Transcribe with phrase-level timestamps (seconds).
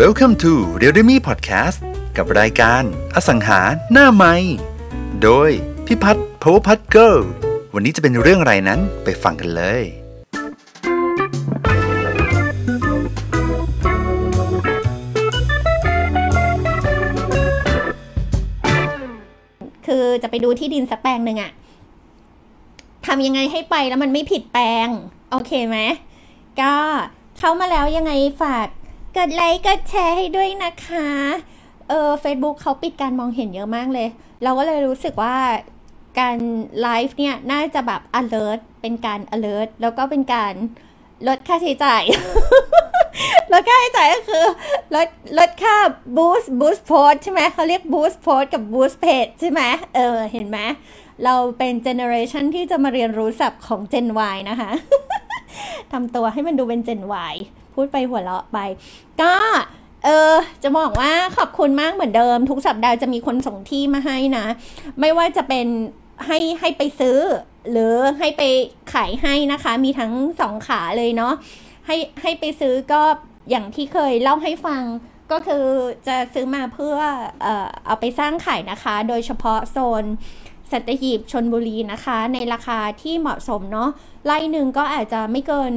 [0.00, 1.78] Welcome to r e a l m e Podcast
[2.16, 2.82] กับรายการ
[3.14, 3.60] อสังหา
[3.92, 4.34] หน้าไม้
[5.22, 5.50] โดย
[5.86, 7.16] พิพัฒน์พวพัฒน์เกิล
[7.74, 9.82] วันนี้จะเป็นเรื่องอะไรนั้นไปฟังกันเลย
[19.86, 21.52] คือจะไปดูที่ดินสักแปลงหนึ่งอะ
[23.06, 24.88] ทำยังไงให้ไปแล้วมันไม่ผิดแปลง
[25.30, 25.78] โอเคไหม
[26.60, 26.72] ก็
[27.38, 28.12] เข้ามาแล้วยังไง
[28.42, 28.68] ฝาก
[29.16, 31.08] กดไลค์กดแชร์ให้ด้วยนะคะ
[31.88, 34.08] เออ Facebook เขาปิดการมองเห็นเยอะมากเลย
[34.42, 35.36] เราก็เลยรู้สึกว่า
[36.20, 36.36] การ
[36.82, 40.54] ไลฟ์เนี่ย น่าจะแบบ alert เป็นการ alert แล้วก็เป็นการ
[41.28, 42.02] ลดค่าใช้จ่าย
[43.52, 44.44] ลดค่าใช้จ่ายก็คือ
[44.94, 45.76] ลดลดค่า
[46.16, 49.62] boost boost post ใช่ไหมเขาเรียก boost post กับ boost page ใช่ไหม
[49.94, 50.58] เออ เห็นไหม
[51.24, 54.70] เราเป็นเจเนอเรชันที่จะมาเรียนรู้ศัพท์ของ Gen Y นะคะ
[55.92, 57.02] ทำตัวให้มันดูเป็น Gen
[57.32, 57.34] Y
[57.74, 58.58] พูดไปหัวเราะไป
[59.20, 59.32] ก็
[60.04, 64.46] เออจะบอกว่าขอบคุณมากเหมือนเดิม ทุกสัปดาห์จะมีคนส่งที่มาให้นะ
[65.00, 65.66] ไม่ว่าจะเป็น
[66.26, 67.18] ให้ให้ไปซื้อ
[67.70, 68.42] หรือให้ไป
[68.92, 71.34] ขายให้นะคะ มีทั้งสองขาเลยเนาะ
[71.86, 73.02] ให้ให้ไปซื้อก็
[73.50, 74.82] อย่างที่เคยเล่าให้ฟัง
[75.32, 75.66] ก็คือ
[76.06, 76.96] จะซื้อมาเพื่อ
[77.42, 80.04] เอ่อเอาไปสร้างขายนะคะ โดยเฉพาะโซน
[80.72, 83.88] สัตหีบชนบุรีนะคะ ในราคาที่เหมาะสมเนาะ
[84.24, 85.72] ไร่หนึ่งก็อาจจะไม่เกิน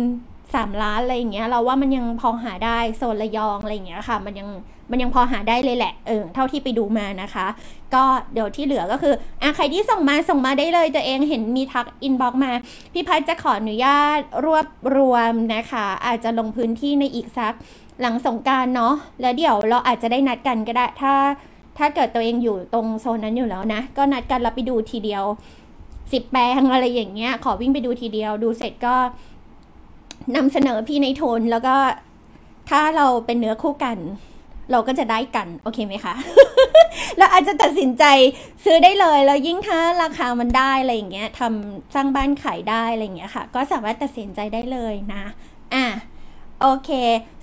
[0.54, 4.50] 3ล้านอะไรอย่างเงี้ยเราว่ามันยังพอหาได้โซนระยองอะไรอย่างเงี้ยค่ะ มันยัง
[4.92, 7.48] มันยังพอหาได้เลยแหละเออเท่าที่ไปดูมานะคะ
[7.94, 12.52] ก็เดี๋ยวที่เหลือก็คืออะใครที่ส่งมาส่งมาได้เลยตัวเองเห็นมีทัก inbox มา
[12.94, 17.54] พี่พัชจะขออนุญาตรวบรวมนะคะ อาจจะลงพื้นที่ในอีกสัก
[18.02, 21.14] หลังสงการเนาะแล้วเดี๋ยวเราอาจจะได้นัดกันก็ได้ ถ้า
[21.78, 25.24] ถ้าเกิดตัวเองอยู่ตรงโซนนั้นอยู่แล้วนะ ก็นัดกันแล้วไปดูทีเดียว
[26.14, 28.96] สิบแปลงอะไรอย่างเงี้ย ขอวิ่งไปดูทีเดียวดูเสร็จก็
[30.36, 31.76] นำเสนอพี่ในโทนแล้วก็
[32.70, 33.98] ถ้าเราเป็นเนื้อคู่กัน
[34.72, 36.14] เราก็จะได้กันโอเคไหมคะ
[37.18, 38.04] เราอาจจะตัดสินใจ
[38.64, 45.24] ซื้อได้เลยแล้วยิ่งถ้าราคามันได้อะไรอย่างเงี้ยทำสร้างบ้านขายได้อะไรอย่างเงี้ยค่ะ ก็สามารถตัดสินใจได้เลยนะ
[45.74, 45.86] อะ
[46.62, 46.90] โอเค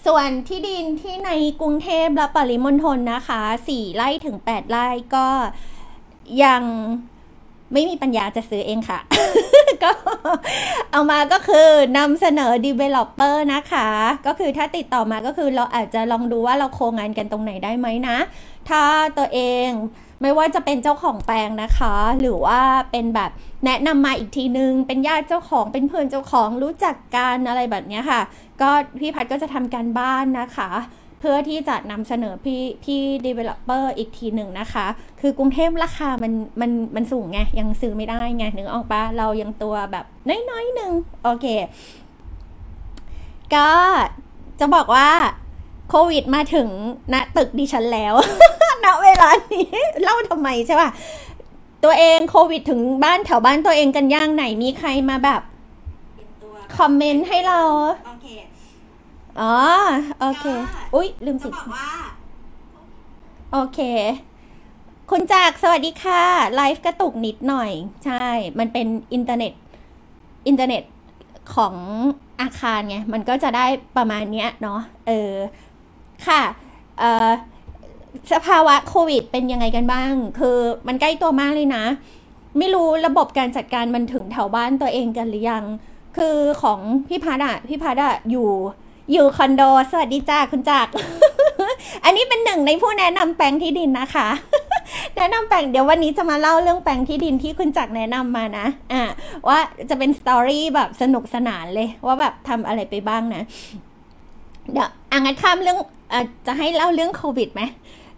[0.07, 3.41] ส่วนที่ดินที่ในกรุงเทพและปริมณฑลนะคะ
[3.73, 5.27] 4ไร่ถึง 8ไร่ก็
[6.45, 6.63] ยัง
[7.73, 8.99] ไม่มีปัญญาจะซื้อเองค่ะ
[9.83, 9.91] ก็
[10.93, 11.69] เอามาก็คือ
[11.99, 13.89] นำเสนอ developer นะคะ
[14.27, 18.17] ก็คือถ้าติดต่อมาก็คือเราอาจจะลองดูว่าเราโครงงานกันตรงไหนได้ไหมนะ
[18.69, 18.83] ถ้า
[19.19, 19.69] ตัวเอง
[20.23, 22.61] ไม่ว่าจะเป็นเจ้าของแปลงนะคะ หรือว่า
[22.91, 23.31] เป็นแบบ
[23.65, 28.21] แนะนำมาอีกทีนึง เป็นญาติเจ้าของเป็นเพื่อนเจ้าของรู้จักกันอะไรแบบนี้ค่ะ
[28.61, 30.71] ก็พี่พัดก็จะทำการบ้านนะคะ
[31.25, 34.87] เพื่อที่จะนำเสนอพี่พี่ developer อีกทีหนึ่งนะคะ
[35.21, 40.05] คือกรุงเทพราคามันมันมันสูงไง ยังซื้อไม่ได้ไงนึกออกปะเรายังตัวแบบ
[40.51, 40.93] น้อยๆหนึ่ง
[41.25, 41.47] โอเค
[43.55, 43.69] ก็
[44.61, 45.09] จะบอกว่า
[45.89, 46.69] โควิดมาถึง
[47.13, 48.15] ณตึกดิฉันแล้ว
[48.85, 49.67] ณเวลานี้
[50.03, 50.91] เล่าทำไมใช่ป่ะ
[51.85, 55.43] ตัวเองโควิดถึงบ้านแถวบ้านตัวเองกันย่างไหนมีใครมาแบบ
[56.77, 57.61] คอมเมนต์ให้เรา
[58.07, 58.27] โอเค
[59.41, 59.53] อ๋อ
[60.21, 60.47] โอเค
[60.95, 61.91] อุ๊ย ลืมจะปิดบอกว่า
[63.53, 63.79] โอเค
[65.11, 66.23] คุณจากสวัสดีค่ะ
[66.55, 67.71] ไลฟ์กระตุกนิดหน่อย
[68.05, 68.27] ใช่
[68.59, 69.53] มันเป็นอินเทอร์เน็ต
[70.47, 70.83] อินเทอร์เน็ต
[71.55, 71.75] ของ
[72.41, 73.67] อาคารไง มันก็จะได้
[73.97, 75.33] ประมาณเนี้ยเนาะ เออ
[76.27, 76.43] ค่ะ
[76.99, 77.31] เอ่อ
[78.33, 81.85] สภาวะโควิดเป็นยังไงกันบ้าง คือมันใกล้ตัวมากเลยนะ
[82.59, 85.65] ไม่รู้ระบบการจัดการมันถึงแถวบ้านตัวเองกันหรือยัง
[86.17, 88.51] คือของพี่พัดอะพี่พัดอะอยู่
[89.11, 90.91] อยู่คอนโด สวัสดีจ้าคุณจักร
[92.05, 94.29] อันนี้เป็นหนึ่งในผู้แนะนำแปลงที่ดินนะคะ
[95.17, 99.03] แนะนำแปลงเดี๋ยววันนี้จะมาเล่าเรื่องแปลงที่ดินที่คุณจักรแนะนำมานะ อ่า
[99.49, 99.59] ว่า
[99.91, 103.43] จะเป็นสตอรี่แบบสนุกสนานเลย ว่าแบบทำอะไรไปบ้างนะ
[104.73, 105.79] เดี๋ยวอะงั้นข้ามเรื่อง
[106.13, 107.63] อะจะให้เล่าเรื่องโควิดไหม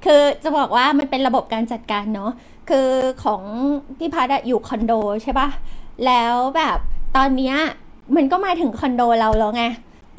[0.05, 2.31] คือจะบอกว่ามันเป็นระบบการจัดการเนาะ
[2.71, 2.89] คือ
[3.25, 3.43] ของ
[3.99, 4.93] พี่พัดอะอยู่คอนโด
[5.23, 5.49] ใช่ปะ
[6.07, 6.79] แล้วแบบ
[7.17, 7.57] ตอนเนี้ย
[8.17, 9.65] มันก็มาถึงคอนโดเราแล้วไง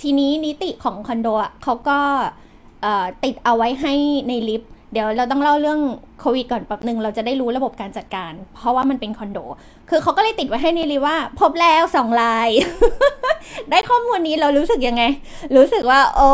[0.02, 2.00] ทีนี้นิติของคอนโดอะเขาก็
[3.24, 3.94] ติดเอาไว้ให้
[4.30, 5.82] ในลิฟต์เดี๋ยวเราต้องเล่าเรื่อง
[6.20, 9.40] โควิดก่อนแป๊บหนึ่งเราจะได้รู้ระบบการจัดการ เพราะว่ามันเป็นคอนโด
[9.90, 12.50] คือเขาก็เลยติดไว้ให้ในลิฟต์ว่า พบแล้วสองลาย
[13.70, 15.04] ได้ข้อมูลนี้เรารู้สึกยังไง
[15.56, 16.30] รู้สึกว่า โอ้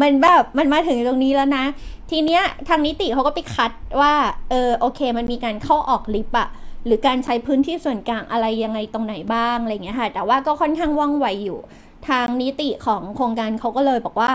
[0.00, 1.64] มันแบบมันมาถึงตรงนี้แล้วนะ
[2.10, 4.12] ทีเนี้ยทางนิติเขาก็ไปคัดว่า
[4.50, 6.48] เออโอเค มันมีการเข้าออกลิฟต์อะ
[6.86, 11.58] หรือการใช้พื้นที่ส่วนกลางอะไรยังไงตรงไหนบ้างอะไรเงี้ยค่ะ แต่ว่าก็ค่อนข้างว่องไวอยู่
[12.08, 14.32] ทางนิติของโครงการเขาก็เลยบอกว่า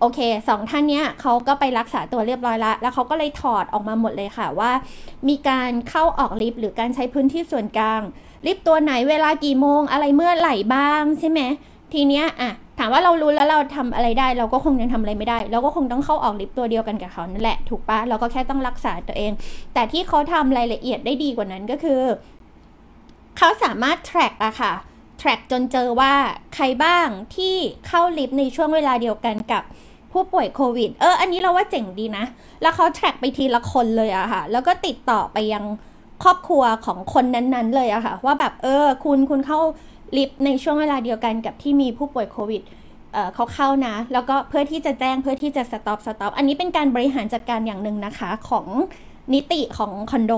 [0.00, 4.70] โอเคสองท่านเนี้ยเขาก็ไปรักษาตัวเรียบร้อยละแล้วเขาก็เลยถอดออกมาหมดเลยค่ะว่า
[5.28, 8.00] มีการเข้าออกลิฟต์หรือการใช้พื้นที่ส่วนกลาง
[8.46, 11.40] ลิฟต์ตัวไหนเวลากี่โมง อะไรเมื่อไหร่บ้างใช่ไหม
[11.92, 19.32] ทีเนี้ยอะถามว่าเรารู้แล้วเราทำอะไรได้ เราก็คงยังทำอะไรไม่ได้ เราก็คงต้องเข้าออกลิฟต์ตัวเดียวกันกับเขานั่นแหละถูกปะเราก็แค่ต้องรักษาตัวเอง
[19.74, 22.00] แต่ที่เขาทำรายละเอียดได้ดีกว่านั้นก็คือ
[23.38, 24.72] เขาสามารถ track อะค่ะ
[25.22, 26.12] track จนเจอว่า
[26.54, 27.54] ใครบ้างที่
[27.86, 29.62] เข้าลิฟต์ในช่วงเวลาเดียวกันกับ
[30.12, 32.24] ผู้ป่วยโควิด เออ อันนี้เราว่าเจ๋งดีนะ
[32.62, 35.64] แล้วเขา track ไปทีละคนเลยอะค่ะ แล้วก็ติดต่อไปยัง
[36.22, 39.60] ครอบครัวของคนนั้นๆเลยอะค่ะ ว่าแบบเออ คุณคุณเข้า
[40.16, 42.62] ลิฟต์ในช่วงเวลาเดียวกันกับที่มีผู้ป่วยโควิด
[43.12, 48.66] เออเขาเข้านะ แล้วก็เพื่อที่จะแจ้งเพื่อที่จะ stop stop อันนี้เป็นการบริหารจัดการอย่างหนึ่งนะคะของ
[49.34, 50.32] นิติของคอนโด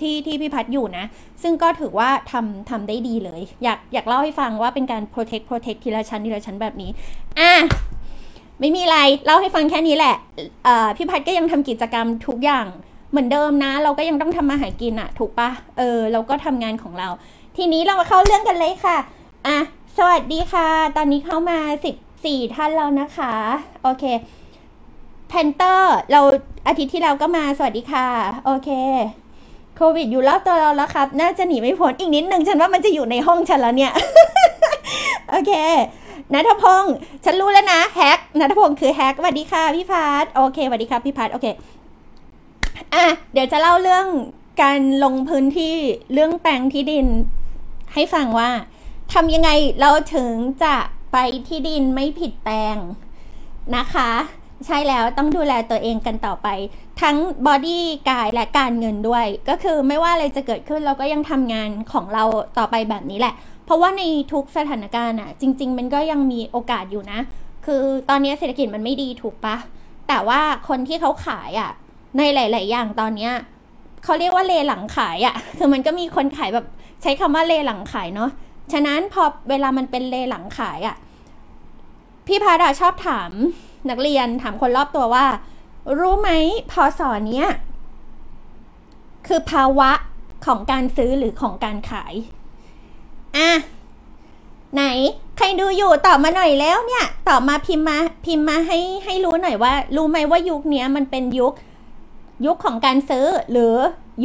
[0.00, 1.04] ที่ที่พี่พัดอยู่นะ
[1.42, 6.90] ซึ่งก็ถือว่าทำทำได้ดีเลย อยากอยากเล่าให้ฟังว่าเป็นการ protect protect ทีละชั้นทีละชั้นแบบนี้
[7.38, 7.52] อะ
[8.60, 10.16] ไม่มีอะไร เล่าให้ฟังแค่นี้แหละ
[10.64, 12.66] เอ่อพี่พัดก็ยังทำกิจกรรมทุกอย่าง
[13.10, 17.08] เหมือนเดิมนะ เราก็ยังต้องทำมาหากินอะถูกปะเออ เราก็ทำงานของเรา
[17.56, 18.96] ทีนี้เรามาเข้าเรื่องกันเลยค่ะ
[19.46, 19.58] อะ
[19.98, 21.94] สวัสดีค่ะ ตอนนี้เข้ามาสิบ
[22.24, 23.32] สี่ท่านแล้วนะคะ
[23.82, 24.04] โอเค
[25.28, 26.20] แพนเตอร์เรา
[26.66, 28.08] อาทิตย์ที่แล้วก็มาสวัสดีค่ะ
[28.44, 28.70] โอเค
[29.76, 33.92] โควิดอยู่รอบตัวเราแล้วครับ น่าจะหนีไม่พ้นอีกนิดนึงฉันว่ามันจะอยู่ในห้องฉันแล้วเนี่ย
[35.30, 35.52] โอเค
[36.34, 36.94] นัทพงศ์
[37.24, 41.46] ฉันรู้แล้วนะแฮกนัทพงศ์คือแฮกสวัสดีค่ะพี่พัทโอเคสวัสดีค่ะพี่พัทโอเค
[42.94, 44.06] อะเดี๋ยวจะเล่าเรื่อง
[44.62, 45.74] การลงพื้นที่
[46.12, 47.06] เรื่องแปลงที่ดิน
[47.94, 48.50] ให้ฟังว่า
[49.12, 49.50] ทำยังไง
[49.80, 50.30] เราถึง
[50.64, 50.74] จะ
[51.12, 51.16] ไป
[51.48, 52.76] ที่ดินไม่ผิดแปลง
[53.76, 54.10] นะคะ
[54.66, 56.48] ใช่แล้วต้องดูแลตัวเองกันต่อไป
[57.02, 57.16] ทั้ง
[57.46, 62.24] บอดี้กายและการเงินด้วย ก็คือไม่ว่าอะไรจะเกิดขึ้นเราก็ยังทำงานของเรา
[62.58, 63.34] ต่อไปแบบนี้แหละ
[63.64, 64.02] เพราะว่าใน
[64.32, 67.20] ทุกสถานการณ์อะจริง ๆ มันก็ยังมีโอกาสอยู่นะ
[67.66, 69.56] คือตอนนี้เศรษฐกิจมันไม่ดีถูกปะ
[70.08, 71.70] แต่ว่าคนที่เขาขายอะ
[72.18, 73.32] ในหลาย ๆ อย่างตอนเนี้ย
[74.04, 76.66] เขาเรียกว่าเลหลังขายอะคือมันก็มีคนขายแบบ
[77.02, 78.30] ใช้คำว่าเลหลังขายเนาะ
[78.72, 80.96] ฉะนั้นพอเวลามันเป็นเลหลังขายอะ่ะ
[82.26, 83.32] พี่พาดาชอบถาม
[83.90, 85.26] นักเรียนถามคนรอบตัวว่า
[85.98, 86.30] รู้ไหม
[86.70, 87.50] พอสอนเนี้ย
[89.26, 89.90] คือภาวะ
[90.46, 92.14] ของการซื้อหรือของการขาย
[93.36, 93.50] อะ
[94.74, 94.82] ไหน
[95.36, 101.52] ใครดูอยู่ตอบมาหน่อยแล้วเนี่ย ตอบมาพิมพ์มาพิมพ์มาให้ให้รู้หน่อยว่า รู้ไหมว่ายุคนี้มันเป็นยุค
[102.46, 103.74] ยุคของการซื้อหรือ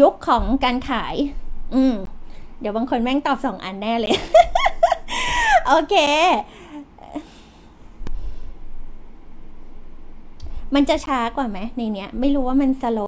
[0.01, 1.15] ยุคของการขาย
[1.75, 1.95] อืม
[2.59, 4.13] เดี๋ยวบางคนแม่งตอบสองอันแน่เลย
[5.67, 5.95] โอเค
[10.75, 12.99] มันจะช้ากว่าไหมในเนี้ย ไม่รู้ว่ามันสโล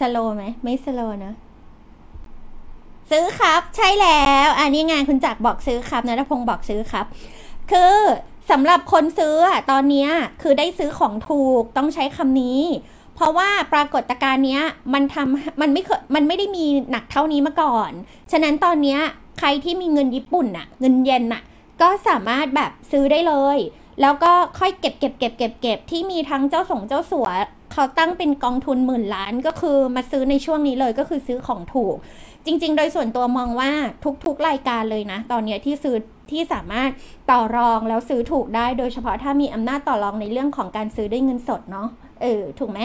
[0.00, 1.34] สโลไหมไม่สโลนะ
[3.10, 7.06] ซื้อครับ ใช่แล้ว อันนี้งานคุณจักรบอกซื้อครับนะทพงศ์บอกซื้อครับ
[7.70, 7.96] คือ
[8.50, 10.10] สำหรับคนซื้ออะตอนเนี้ย
[10.42, 12.60] คือได้ซื้อของถูกต้องใช้คำนี้
[13.14, 14.62] เพราะว่าปรากฏการณ์เนี้ย
[14.94, 17.90] มันทำมันไม่เคยมันไม่ได้มีหนักเท่านี้มาก่อน
[18.32, 19.00] ฉะนั้นตอนเนี้ย
[19.38, 21.42] ใครที่มีเงินญี่ปุ่นอะเงินเยนอะ
[21.80, 23.58] ก็สามารถแบบซื้อได้เลย
[24.02, 27.28] แล้วก็ค่อยเก็บเก็บเก็บเก็บเก็บที่มีทั้งเจ้าสงเจ้าสัว
[27.72, 31.96] เขาตั้งเป็นกองทุนหมื่นล้านก็คือมาซื้อในช่วงนี้เลยก็คือซื้อของถูก
[32.44, 33.70] จริง ๆ โดยส่วนตัวมองว่า
[34.24, 35.96] ทุกๆรายการเลยนะ ตอนเนี้ยที่ซื้อ
[36.30, 36.90] ที่สามารถ
[37.30, 41.88] ต่อรองแล้วซื้อถูกได้ โดยเฉพาะถ้ามีอำนาจต่อรองในเรื่องของการซื้อด้วยเงินสดเนาะ
[42.22, 42.80] เออถูกไหม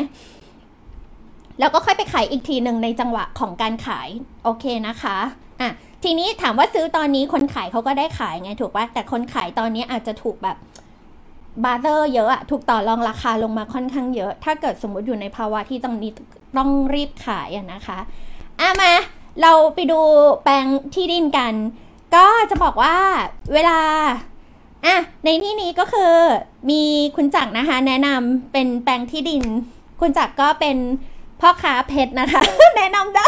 [1.60, 4.10] แล้วก็ค่อยไปขายอีกทีหนึ่งในจังหวะของการขาย
[4.44, 5.18] โอเคนะคะ
[5.62, 5.70] อะ
[6.04, 10.58] ทีนี้ถามว่าซื้อตอนนี้คนขายเขาก็ได้ขายไงถูกปะแต่คนขายตอนนี้อาจจะถูกแบบ
[11.64, 16.12] บาร์เตอร์เยอะอะถูกต่อรองราคาลงมาค่อนข้างเยอะ ถ้าเกิดสมมติอยู่ในภาวะที่ต้องนี้
[16.58, 18.00] ต้องรีบขายอะนะคะ
[18.60, 18.94] อะมา
[19.42, 20.00] เราไปดู
[20.44, 21.54] แปลงที่ดินกัน
[22.16, 22.96] ก็จะบอกว่า
[23.54, 23.80] เวลา
[24.86, 24.96] อะ
[25.26, 26.14] ในที่นี้ก็คือ
[26.70, 26.82] มี
[27.16, 29.44] คุณจักรนะคะ แนะนำเป็นแปลงที่ดิน
[30.02, 30.78] คุณจักรก็เป็น
[31.42, 32.42] พ่อค้าเพชรนะคะ
[32.78, 33.26] แนะนำได้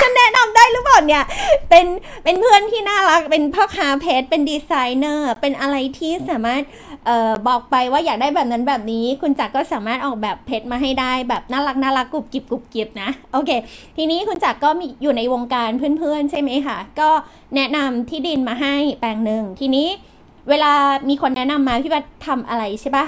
[0.00, 1.24] ฉันแนะนำได้หรือเปล่าเนี่ย
[1.70, 1.86] เป็น
[2.24, 6.62] เป็นเพื่อนที่น่ารัก เป็นพ่อค้าเพชร เป็นดีไซเนอร์ เป็นอะไรที่สามารถ
[7.08, 13.50] ออบอกไปว่าอยากได้แบบนั้นแบบนี้ คุณจักรก็สามารถออกแบบเพชรมาให้ได้แบบน่ารักน่ารักกรุบกริบกรุบกริบนะโอเค
[13.96, 17.10] ทีนี้คุณจักรก็มีอยู่ในวงการเพื่อนๆ ใช่ไหมคะก็
[17.56, 19.88] แนะนำที่ดินมาให้แปลงหนึ่งทีนี้
[20.48, 20.72] เวลา
[21.08, 23.06] มีคนแนะนำมาพี่บัตทำอะไรใช่ปะ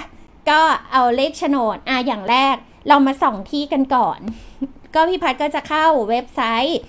[0.51, 0.61] ก็
[0.93, 2.57] เอาเลขโฉนดอะอย่างแรก
[2.89, 4.19] เรามาส่องที่กันก่อน
[4.95, 6.81] ก็พี่พัดก็จะเข้าเว็บไซต์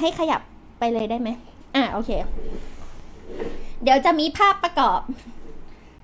[0.00, 0.40] ให้ขยับ
[0.78, 1.28] ไปเลยได้ไหม
[1.74, 2.10] อะโอเค
[3.82, 5.00] เดี๋ยวจะมีภาพประกอบ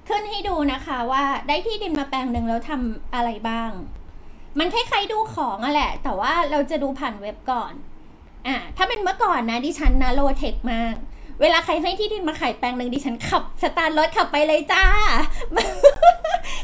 [0.08, 3.70] ขึ้นให้ดูนะคะว่าได้ที่ดินมาแปลงหนึ่งแล้วทำอะไรบ้าง
[4.58, 7.72] มันคล้ายๆดูของอะแหละ แต่ว่าเราจะดูผ่านเว็บก่อน
[8.46, 10.94] อะถ้าเป็นเมื่อก่อนนะดิฉันนะโลเทคมาก
[11.40, 14.84] เวลาใครให้ที่ดินมาขายแปลงหนึ่งดิฉันขับสตาร์รถขับไปเลยจ้า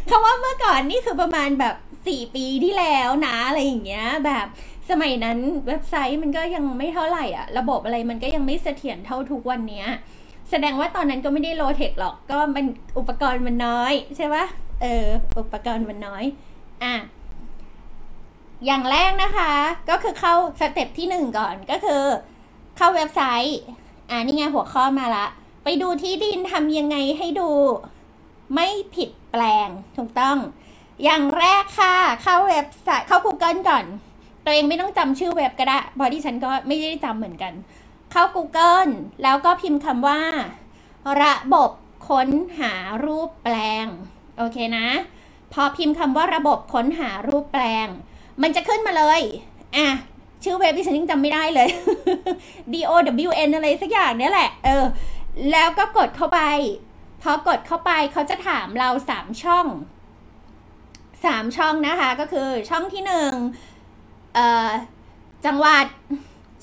[0.08, 1.74] คำว่าเมื่อก่อนนี่คือประมาณแบบ
[2.06, 4.46] สี่ปีที่แล้วนะอะไรอย่างเงี้ย แบบ
[4.90, 9.86] สมัยนั้นเว็บไซต์มันก็ยังไม่เท่าไหร่อะ ระบบอะไรมันก็ยังไม่เสถียรเท่าทุกวันเนี้ย
[10.50, 12.64] แสดงว่าตอนนั้นก็ไม่ได้โลเทคหรอกก็มัน
[12.98, 14.44] อุปกรณ์มันน้อยใช่ปะ
[14.82, 15.06] เออ
[15.38, 16.24] อุปกรณ์มันน้อย
[16.84, 16.94] อะ
[18.66, 19.52] อย่างแรกนะคะ
[19.90, 22.02] ก็คือเข้า step ที่หนึ่งก่อนก็คือ
[22.76, 23.58] เข้าเว็บไซต์
[24.10, 25.26] อ่านี่ไงหัวข้อมาละ
[25.64, 27.50] ไปดูที่ดินทำยังไงให้ดู
[28.54, 30.36] ไม่ผิดแปลงถูกต้อง
[31.04, 33.84] อย่างแรกค่ะ เข้าเว็บไซต์เข้า Google ก่อน
[34.44, 37.52] ตัวเองไม่ต้องจำชื่อเว็บก็ได้เพราะที่ฉันก็ไม่ได้จำเหมือนกัน
[38.16, 38.90] เข้า Google
[39.22, 40.20] แล้วก็พิมพ์คำว่า
[41.22, 41.70] ระบบ
[42.08, 42.28] ค้น
[42.60, 43.86] หารูปแปลง
[44.38, 44.86] โอเคนะ
[45.52, 47.86] พอพิมพ์คำว่าระบบค้นหารูปแปลง
[48.42, 49.20] มันจะขึ้นมาเลย
[49.76, 49.86] อะ
[50.42, 51.68] ชื่อเว็บที่ฉันยังจำไม่ได้เลย
[52.72, 52.92] D O
[53.28, 54.84] W N อะไรสักอย่างเนี้ยแหละ เออ
[55.50, 56.40] แล้วก็กดเข้าไป
[57.22, 59.66] พอกดเข้าไปเขาจะถามเราสามช่อง
[61.24, 63.32] สามช่องนะคะ ก็คือช่องที่หนึ่ง
[64.34, 64.68] เอ่อ
[65.46, 65.86] จังหวัด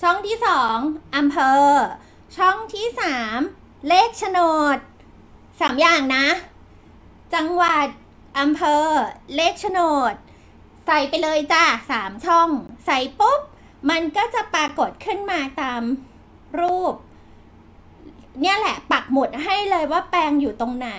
[0.01, 0.77] ช่องที่สอง
[1.15, 1.65] อำเภอ
[2.38, 3.39] ช่องที่สาม
[3.88, 4.39] เลขโฉน
[4.75, 4.77] ด
[5.60, 6.27] สามอย่างนะ
[7.34, 7.88] จังหวัด
[8.39, 8.86] อำเภอ
[9.36, 9.79] เลขโฉน
[10.12, 10.13] ด
[10.86, 12.50] ใส่ไปเลยจ้าสามช่อง
[12.86, 13.41] ใส่ปุ๊บ
[13.89, 15.84] มันก็จะปรากฏขึ้นมาตาม
[16.60, 16.93] รูป
[18.41, 20.91] เนี่ยแหละปักหมุดให้เลยว่าแปลงอยู่ตรงไหน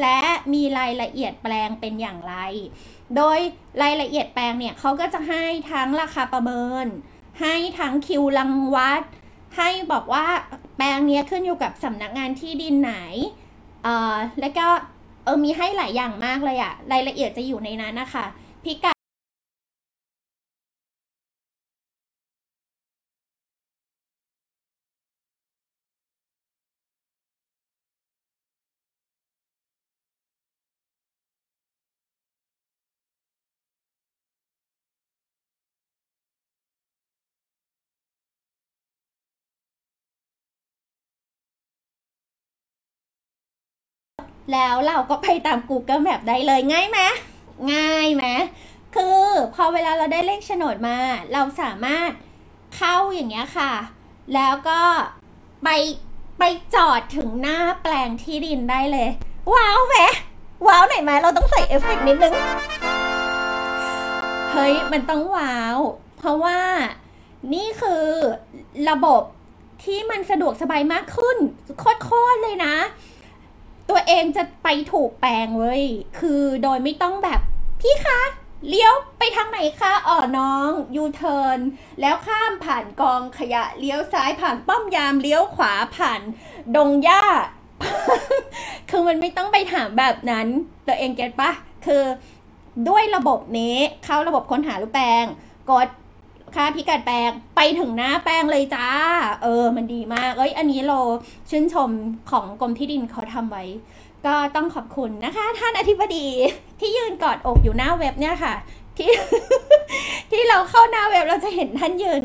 [0.00, 0.18] และ
[0.52, 2.34] มีรายละเอียดแปลงเป็นอย่างไร
[3.16, 3.38] โดย
[3.82, 6.86] รายละเอียดแปลงเนี่ยเขาก็จะให้ทั้งราคาประเมิน
[7.40, 9.02] ให้ทั้งคิวรังวัด
[9.56, 10.26] ให้บอกว่า
[10.76, 12.94] แปลงนี้ขึ้นอยู่กับสำนักงานที่ดินไหน
[13.82, 14.66] เอ่อ แล้วก็
[15.24, 18.24] เออมีให้หลายอย่างมากเลยอะรายละเอียดจะอยู่ในนั้นนะคะ
[18.64, 18.93] พิกัด
[44.52, 46.98] แล้วเราก็ไปตาม Google Map ได้เลยง่ายไหม
[47.72, 48.24] ง่ายไหม
[48.94, 49.24] คือ
[49.54, 50.96] พอเวลาเราได้เลขโฉนดมา
[51.32, 52.10] เราสามารถ
[52.76, 53.72] เข้าอย่างเงี้ยค่ะ
[54.34, 54.80] แล้วก็
[55.64, 55.68] ไป
[56.38, 56.42] ไป
[56.74, 59.08] จอดถึงหน้าแปลงที่ดินได้เลย
[59.54, 59.96] ว้าวไหม
[60.68, 62.34] ว้าวหน่อยไหมเราต้องใส่เอฟเฟกต์นิดนึง
[64.52, 65.78] เฮ้ย มันต้องว้าว
[66.18, 66.58] เพราะว่า
[67.54, 68.04] นี่คือ
[68.90, 69.22] ระบบ
[69.84, 71.36] ที่มันสะดวกสบายมากขึ้น
[71.78, 72.74] โคตรๆเลยนะ
[73.90, 75.84] ตัวเองจะไปถูกแปลงเว้ย
[76.18, 77.40] คือโดยไม่ต้องแบบ
[77.80, 78.20] พี่คะ
[78.68, 81.58] เลี้ยวไปทางไหนคะอ๋อน้องยูเทิร์น
[82.00, 86.20] แล้วข้ามผ่านกองขยะเลี้ยวซ้ายผ่านป้อมยามเลี้ยวขวาผ่าน
[86.76, 87.22] ดงหญ้า
[88.90, 90.46] คือมันไม่ต้องไปถามแบบนั้น
[90.86, 91.50] ตัวเองเก็ตปะ
[91.86, 92.02] คือ
[92.88, 95.24] ด้วยระบบนี้เข้าระบบค้นหารูปแปลง
[95.70, 95.88] กด
[96.54, 98.88] ค่าพิกัดแปลงไปถึงหน้าแปลงเลยจ้า
[99.42, 100.98] เออ มันดีมาก เอ้ย อันนี้เรา
[101.50, 101.90] ชื่นชม
[102.30, 103.64] ของกรมที่ดินเขาทำไว้
[104.26, 106.26] ก็ต้องขอบคุณนะคะ ท่านอธิบดี
[106.80, 108.54] ที่ยืนกอดอกอยู่หน้าเว็บเนี่ยค่ะ
[108.96, 109.10] ที่
[110.30, 112.24] ที่เราเข้าหน้าเว็บเราจะเห็นท่านยืน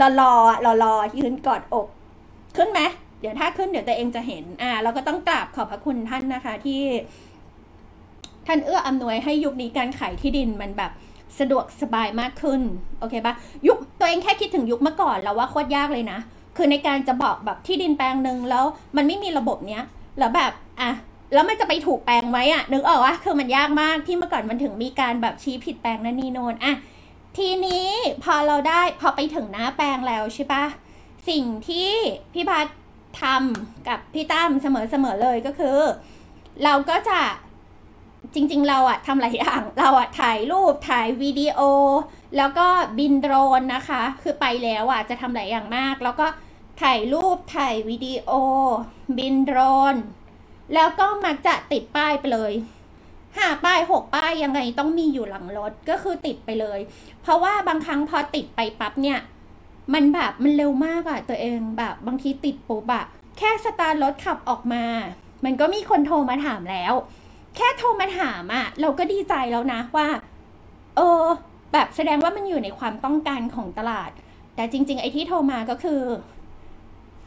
[0.00, 0.32] รอรอ
[0.64, 1.88] รอรอยืนกอดอก
[2.56, 2.80] ขึ้นไหม
[3.20, 6.82] เดี๋ยวถ้าขึ้นเดี๋ยวตัวเองจะเห็น อ่า เราก็ต้องกราบขอบพระคุณท่านนะคะที่
[8.46, 10.90] ท่านเอื้ออำนวยให้ยุคนี้การขายที่ดินมันแบบ
[11.38, 12.60] สะดวกสบายมากขึ้น
[13.00, 13.34] โอเคปะ
[13.66, 16.18] ยุคตัวเองแค่คิดถึงยุคเมื่อก่อนแล้วว่าโคตรยากเลยนะ
[16.56, 18.64] คือในการจะบอกแบบที่ดินแปลงหนึ่งแล้ว
[18.96, 19.82] มันไม่มีระบบเนี้ย
[20.18, 20.90] แล้วแบบอะ
[21.32, 26.74] แล้วมันจะไปถูกแปลงไหมอะนึกออกว่าคือมันยากมากที่เมื่อก่อนมันถึงมีการแบบชี้ผิดแปลงนั่นนี่โนนอะ
[27.36, 27.88] ทีนี้
[28.24, 30.64] พอเราได้พอไปถึงหน้าแปลงแล้วใช่ปะ
[31.28, 31.90] สิ่งที่
[32.32, 32.66] พี่พัฒ
[33.22, 35.78] ทำกับพี่ตั้มเสมอๆเลยก็คือ
[36.64, 37.20] เราก็จะ
[38.34, 41.60] จริงๆ เราอะทำหลายอย่าง เราอะถ่ายรูปถ่ายวิดีโอ
[42.36, 42.66] แล้วก็
[42.98, 46.26] บินโดรนนะคะ คือไปแล้วอะจะทำหลายอย่างมาก แล้วก็
[46.82, 48.30] ถ่ายรูปถ่ายวิดีโอ
[49.18, 49.58] บินโดร
[49.94, 49.96] น
[50.74, 52.52] แล้วก็มักจะติดป้ายไปเลย
[53.36, 56.78] ห้าป้ายหกป้ายยังไงต้องมีอยู่หลังรถก็คือติดไปเลย
[57.22, 59.18] เพราะว่าบางครั้งพอติดไปปั๊บเนี่ย
[59.94, 63.04] มันแบบมันเร็วมากอะตัวเองแบบบางทีติดปุ๊บอะ
[63.38, 64.84] แค่สตาร์ทรถขับออกมา
[65.44, 66.94] มันก็มีคนโทรมาถามแล้ว
[67.56, 70.08] แค่โทรมาถามอะเราก็ดีใจแล้วนะว่า
[70.96, 71.24] เออ
[71.72, 74.10] แบบแสดงว่ามันอยู่ในความต้องการของตลาด
[74.54, 76.00] แต่จริง ๆ ไอ้ที่โทรมาก็คือ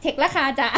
[0.00, 0.68] เช็คราคาจ้ะ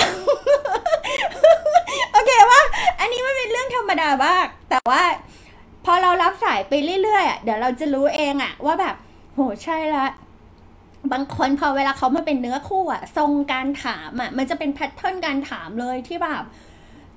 [2.12, 2.60] โอเคว่า
[3.00, 5.02] อันนี้มันเป็นเรื่องธรรมดามาก แต่ว่า
[5.84, 8.94] พอเรารับสายไปเรื่อยๆเดี๋ยวเราจะรู้เองอะว่าแบบ
[9.34, 10.06] โหใช่ละ
[11.12, 16.42] บางคนพอเวลาเขามาเป็นเนื้อคู่อะทรงการถามอะมันจะเป็นแพทเทิร์นการถามเลยที่แบบ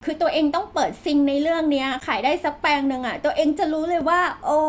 [0.04, 4.60] คือตัวเองต้องเปิดซิงในเรื่องเนี้ยขายได้สักแปลงหนึ่งอะตัวเองจะรู้เลยว่า โอ้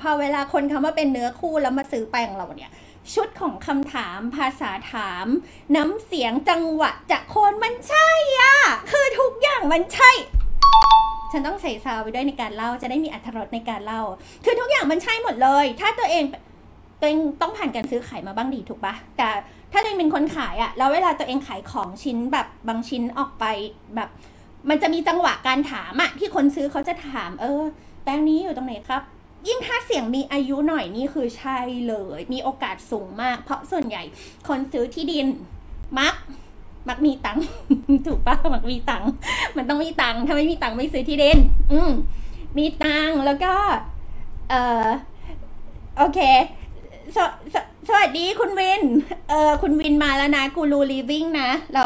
[0.00, 2.72] พอเวลาคนเขามาเป็นเนื้อคู่แล้วมาซื้อแปลงเราเนี่ย
[3.14, 5.26] ชุดของคำถามภาษาถาม
[5.76, 8.08] น้ำเสียงจังหวะจากคนมันใช่
[8.40, 8.54] อะ
[8.92, 10.10] คือทุกอย่างมันใช่
[11.32, 14.02] ฉันต้องใส่ซาวไปด้วยในการเล่าจะได้มีอรรถรสในการเล่า
[14.44, 16.24] คือทุกอย่างมันใช่หมดเลย ถ้าตัวเอง
[17.00, 19.28] ตัวเองต้องผ่านการซื้อขายมาบ้างดีถูกปะแต่
[19.72, 23.44] ถ้าตัวเองเป็นคนขายอะแล้วเวลาตัวเองขายของชิ้นแบบบางชิ้นออกไป
[23.96, 24.10] แบบ
[24.68, 27.62] มันจะมีจังหวะการถามอะที่คนซื้อเขาจะถาม เออ
[28.04, 29.02] แปลงนี้อยู่ตรงไหนครับ
[29.48, 31.58] ยิ่งถ้าเสียงมีอายุหน่อยนี่คือใช่
[31.88, 34.02] เลย มีโอกาสสูงมาก เพราะส่วนใหญ่
[34.48, 35.26] คนซื้อที่ดิน
[35.98, 36.14] มัก
[36.88, 37.44] มักมีตังค์
[38.06, 39.10] ถูกปะมักมีตังค์
[39.56, 41.38] มันต้องมีตังค์ถ้าไม่มีตังค์ไม่ซื้อที่ดิน
[41.72, 41.90] อืม
[42.58, 43.52] มีตังค์แล้วก็
[44.50, 44.54] เอ
[44.84, 44.86] อ
[45.98, 46.20] โอเค
[47.14, 47.56] สวส
[47.88, 48.82] สวัสดีคุณวิน
[49.28, 51.84] เออคุณวินมาแล้วนะกูรูลีวิ่งนะ เรา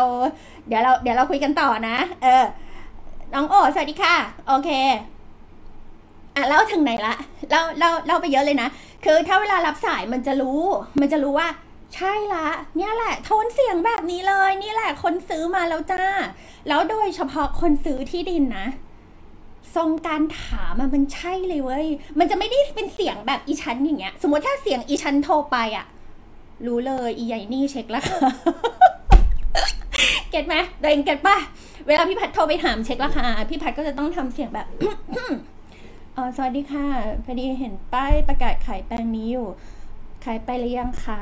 [0.69, 2.45] เดี๋ยวเรา เดี๋ยวเราคุยกันต่อนะ เออ
[3.35, 4.15] น้องโอสวัสดีค่ะ
[4.49, 4.71] โอเค
[6.37, 7.15] อะเล่าถึงไหนละ
[7.51, 8.69] เล่าเล่าเล่าไปเยอะเลยนะ
[9.05, 10.63] คือถ้าเวลารับสายมันจะรู้
[11.01, 11.49] มันจะรู้ว่า
[11.95, 12.47] ใช่ละ
[12.77, 16.03] เนี่ยแหละ โทนเสียงแบบนี้เลย นี่แหละ คนซื้อมาแล้วจ้า
[16.69, 18.67] แล้วโดยเฉพาะคนซื้อที่ดินนะ
[19.77, 21.87] ทรงการถามมันใช่เลยเว้ย
[22.19, 25.87] มันจะไม่ได้เป็นเสียงแบบอีชั้นอย่างเงี้ย สมมติถ้าเสียงอีชั้นโทรไปอะ
[26.67, 28.05] รู้เลย อีใหญ่นี่เช็คแล้ว
[30.31, 31.37] เก็ตไหมตัวเองเก็ตป่ะ
[31.87, 34.67] เวลาพี่พัดโทรไปถามเช็คราคา พี่พัดก็จะต้องทำเสียงแบบ
[36.15, 36.87] เออสวัสดีค่ะ
[37.25, 39.49] พอดีเห็นป้ายประกาศขายแปลงนี้อยู่
[40.25, 41.21] ขายไปหรือยังคะ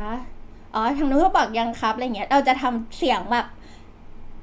[0.75, 3.47] อ๋อ ทางนู้นก็บอกยังครับ อะไรเงี้ย เราจะทำเสียงแบบ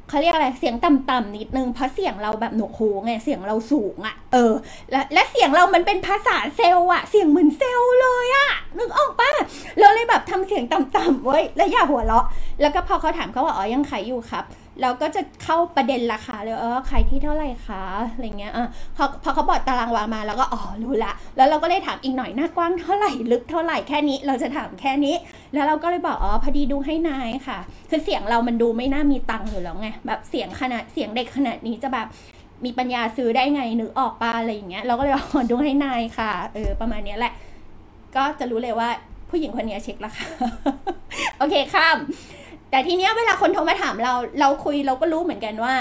[0.09, 4.53] เขาเรียกอะไรเสียงต่ำๆนิดนึงเพราะเสียงเราแบบหนวกหูไงเสียงเราสูงอะ่ะ เออ
[4.91, 9.31] และและเสียงเรามันเป็นภาษาเซลล์อะเสียงเหมือนเซลล์เลยอะนึกออกปะ
[9.79, 12.25] เราเลยแบบทำเสียงต่ำๆไว้แล้วอย่าหัวเราะ
[12.62, 14.43] แล้วก็พอเขาถามเขาว่าอ๋อยังขายอยู่ครับ
[14.82, 25.15] เราก็จะเข้าประเด็นราคาเลยเออขายที่เท่าไหร่คะอะไรเงี้ยอะพอพอเขาบอกตารางวามาแล้วก็อ๋อรู้ละ แล้วเราก็เลยถามอีกหน่อยหน้ากว้างเท่าไหร่ลึกเท่าไหร่แค่นี้เราจะถามแค่นี้
[25.53, 27.58] แล้วเราก็เลยบอกอ๋อพอดีดูให้นายค่ะ
[27.89, 32.08] คือเสียงเรามันดูไม่น่ามีตังค์อยู่แล้วไงแบบเสียงขนาดเสียงเด็กขนาดนี้จะแบบ
[32.65, 37.34] มีปัญญาซื้อได้ไงนึกออกปะอะไรอย่างเงี้ยเราก็เลยบอกอ๋อดูให้นายค่ะเออประมาณนี้แหละ
[38.16, 38.90] ก็จะรู้เลยว่า
[39.29, 40.25] ผู้หญิงคนนี้เช็คราคา
[41.38, 41.98] โอเคข้าม
[42.69, 45.73] แต่ทีเนี้ยเวลาคนโทรมาถามเรา เราคุยเราก็รู้เหมือนกันว่า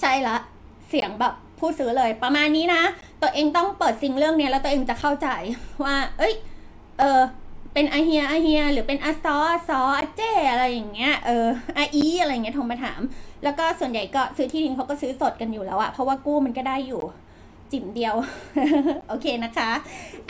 [0.00, 0.36] ใช่ละ
[0.88, 2.82] เสียงแบบผู้ซื้อเลย ประมาณนี้นะ
[3.22, 5.28] ตัวเองต้องเปิดซิงเรื่องเนี้ยแล้วตัวเองจะเข้าใจ
[5.84, 6.34] ว่า เอ้ย
[7.00, 7.20] เออ
[7.72, 13.00] เป็นอาเฮียอาเฮีย หรือเป็นอาซออาซออาเจอะไรอย่างเงี้ยเอออาอีอะไรอย่างเงี้ยโทรมาถาม
[13.44, 17.02] แล้วก็ส่วนใหญ่ก็ซื้อที่ดินเขาก็ซื้อสดกันอยู่แล้วอะเพราะว่ากู้มันก็ได้อยู่
[17.72, 18.14] จิ๋มเดียว
[19.08, 19.70] โอเคนะคะ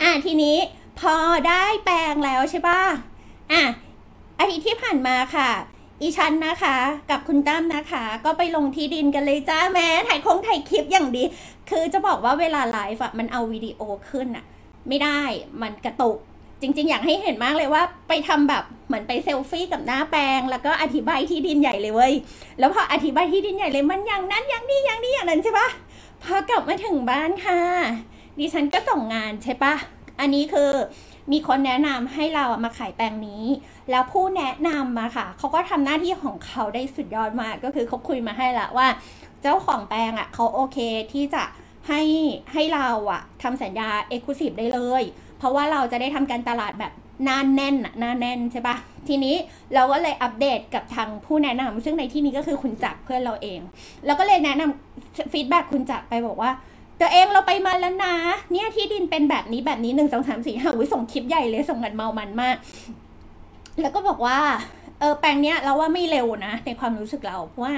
[0.01, 0.57] อะทีนี้
[0.99, 1.15] พอ
[1.47, 2.81] ได้แปลงแล้วใช่ป่ะ
[3.51, 3.63] อะ
[4.39, 5.49] อาทิตย์ที่ผ่านมาค่ะ
[6.01, 6.77] อีชันนะคะ
[7.09, 11.23] กับคุณตั้มนะคะ ก็ไปลงที่ดินกันเลยจ้าแม้ถ่ายคงถ่ายคลิปอย่างดี
[11.69, 14.45] คือจะบอกว่าเวลาไลฟ์อะมันเอาวิดีโอขึ้นอะ
[14.87, 15.21] ไม่ได้
[15.61, 16.17] มันกระตุก
[16.61, 22.13] จริง ๆ อยากให้เห็นมากเลยว่าไปทำแบบเหมือนไปเซลฟี่กับหน้าแปลง แล้วก็อธิบายที่ดินใหญ่เลยเว้ย
[22.59, 25.67] แล้วพออธิบายที่ดินใหญ่เลยมันอย่างนั้นอย่างนี้อย่างนี้อย่างนั้นใช่ปะ
[26.23, 27.59] พอกลับมาถึงบ้านค่ะ
[28.39, 29.73] ดิฉันก็ส่งงานใช่ปะ
[30.19, 30.71] อันนี้คือ
[31.31, 33.43] มีคนแนะนำให้เราอะมาขายแปลงนี้
[33.91, 38.87] แล้วผู้แนะนำมาค่ะเขาก็ทำหน้าที่ของเขาได้สุดยอดมาก ก็คือเขาคุยมาให้ละว่า
[39.41, 40.77] เจ้าของแปลงอะเขาโอเค
[41.13, 41.43] ที่จะ
[41.87, 42.01] ให้
[42.53, 45.03] ให้เราอะทำสัญญาเอก u s i v e ได้เลย
[45.37, 48.75] เพราะว่าเราจะได้ทำการตลาดแบบหน้าแน่นหน้าแน่นใช่ปะ
[49.07, 49.35] ทีนี้
[49.73, 53.59] เราก็เลยอัปเดตกับทางผู้แนะนำซึ่งในที่นี้ก็คือคุณจักรเพื่อนเราเอง
[54.05, 56.51] แล้วก็เลยแนะนำฟีดแบ็คุณจักรไปบอกว่า
[56.99, 58.15] ตัวเองเราไปมาแล้วนะ
[58.51, 62.55] เนี่ยที่ดินเป็นแบบนี้แบบนี้หนึ่งสองสามสี่ห้าวิส่งคลิปใหญ่เลยส่งกันเมามันมาก
[63.81, 64.39] แล้วก็บอกว่า
[64.99, 67.75] เออแปลงเนี้ยเราว่าไม่เร็วนะ ในความรู้สึกเราเพราะว่า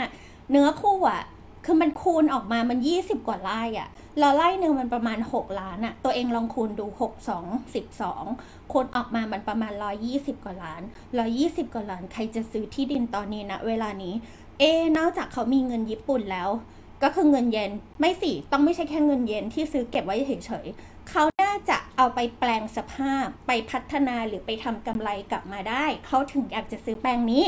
[0.52, 1.24] เนื้อคู่อะ
[1.66, 8.24] คือมันคูณออกมามันยี่สิบกว่าไร่อะเราไร่หนึ่งมันประมาณหกล้านอะ ตัวเองลองคูณดูหกสองสิบสอง
[8.72, 10.82] คูณออกมามันประมาณร้อยี่สิบกว่าล้าน
[11.18, 14.14] ร้อยี่สิบกว่าล้าน ใครจะซื้อที่ดินตอนนี้นะเวลานี้
[14.60, 14.64] เอ
[14.98, 16.50] นอกจากเขามีเงินญี่ปุ่นแล้ว
[17.04, 27.44] ก็คือเงินเยนไม่สิต้องไม่ใช่แค่เงินเยนที่ซื้อเก็บไว้เฉยๆเขาน่าจะเอาไปแปลงสภาพไปพัฒนาหรือไปทำกำไรกลับมาได้ เขาถึงอยากจะซื้อแปลงนี้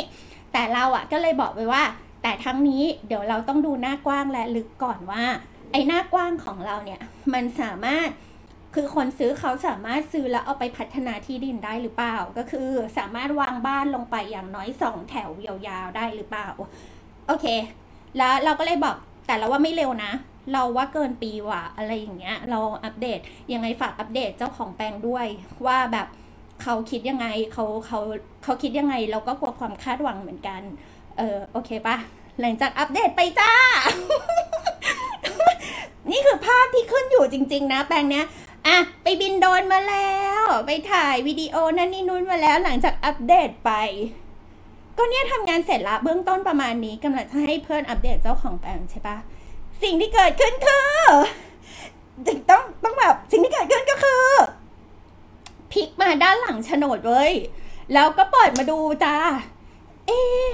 [0.53, 1.83] แต่เราอะก็เลยบอกไปว่า
[2.23, 5.23] แต่ทั้งนี้เดี๋ยวเราต้องดูหน้ากว้างและลึกก่อนว่า
[5.71, 7.01] ไอ้หน้ากว้างของเราเนี่ย
[7.33, 8.09] มันสามารถ
[8.75, 16.47] คือคนซื้อเขาสามารถซื้อแล้วเอาไปพัฒนาที่ดินได้หรือเปล่า ก็คือสามารถวางบ้านลงไปอย่างน้อยสองแถวยาวๆได้หรือเปล่า
[17.27, 17.45] โอเค
[18.17, 18.95] แล้วเราก็เลยบอก
[19.29, 20.11] แต่เราว่าไม่เร็วนะ
[20.53, 23.19] เราว่าเกินปีว่ะอะไรอย่างเงี้ย เราอัปเดต
[23.53, 25.27] ยังไงฝากอัปเดตเจ้าของแปลงด้วย
[25.65, 26.07] ว่าแบบ
[26.63, 27.99] เขาคิดยังไงเขาเขา
[28.43, 30.61] เขาคิดยังไง เราก็กลัวความคาดหวังเหมือนกัน
[31.17, 31.97] เออโอเคปะ
[32.39, 33.51] หลังจากอัปเดตไปจ้า
[36.11, 38.25] นี่คือภาพที่ขึ้นอยู่จริง ๆ นะ แปลงเนี้ย
[38.67, 43.71] อะไปบินโดนมาแล้ว ไปถ่ายวิดีโอนั่นนี่นู่นมาแล้วหลังจากอัปเดตไป
[44.99, 49.17] ก็เนี่ยทำงานเสร็จละเบื้องต้นประมาณนี้กำลังจะให้เพื่อนอัปเดตเจ้าของแปลงใช่ปะ
[49.83, 50.85] สิ่งที่เกิดขึ้นคือ
[52.49, 54.25] ต้องต้องแบบสิ่งที่เกิดขึ้นก็คือ
[55.71, 57.33] พลิกมาด้านหลังโฉนดเว้ย
[57.93, 59.15] แล้วก็เปิดมาดูจ้า
[60.07, 60.47] เอ๊ะ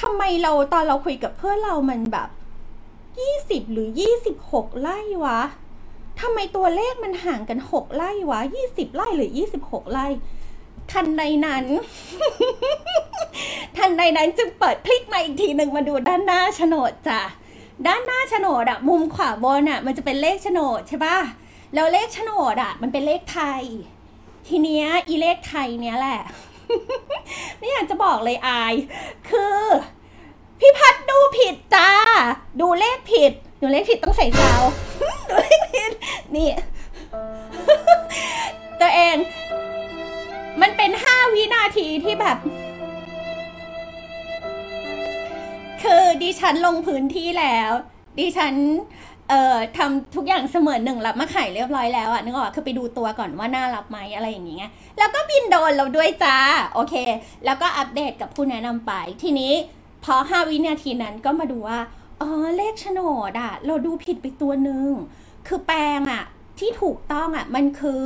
[0.00, 2.28] ทำไมเราตอนเราคุยกับเพื่อนเรามันแบบ
[3.20, 5.40] ยี่สิบหรือยี่สิบหกไร่วะ
[6.20, 10.06] ทำไมตัวเลขมันห่างกันหกไร่วะยี่สิบไร่หรือยี่สิบหกไร่
[10.92, 11.64] ทันใดนั้น
[13.76, 17.20] ทันใดนั้นจึงเปิดพลิกมาอีกทีหนึ่งมาดูด้านหน้าโฉนดจ้ะ
[17.86, 21.18] ด้านหน้าโฉนดอะมุมขวาบนอะมันจะเป็นเลขโฉนดใช่ปะ
[21.74, 23.62] แล้วเลขโฉนดอะมันเป็นเลขไทย
[24.48, 26.20] ทีเนี้ยอีเลขไทยเนี้ยแหละ
[27.58, 28.74] ไม่อยากจะบอกเลยอาย
[29.28, 29.58] คือ
[30.60, 31.90] พี่พัดดูผิดจ้า
[32.60, 34.62] ดูเลขผิด ดูเลขผิดต้องใส่ซาว
[35.30, 35.92] ดูเลขผิด
[36.36, 36.48] นี่
[38.80, 39.16] ตัวเอง
[40.62, 42.36] มันเป็นห้าวินาทีที่แบบ
[45.82, 47.70] คือดิฉันลงพื้นที่แล้ว
[48.18, 48.54] ดิฉัน
[49.28, 54.68] เอ่อทำทุกอย่างเสมือนหนึ่งรับมาขายเรียบร้อยแล้วอะนึกออกคือไปดูตัวก่อนว่าน่ารับไหมอะไรอย่างเงี้ย
[54.98, 56.36] แล้วก็บินโดนเราด้วยจ้า
[56.74, 56.94] โอเค
[57.44, 58.92] แล้วก็อัปเดตกับผู้แนะนำไป
[59.22, 59.52] ทีนี้
[60.04, 61.80] พอห้าวินาทีนั้นก็มาดูว่า
[62.20, 64.88] อ๋อเลขโฉนดอะเราดูผิดไปตัวหนึ่ง
[65.46, 66.22] คือแปลงอะ
[66.58, 68.02] ที่ถูกต้องอะมันคือ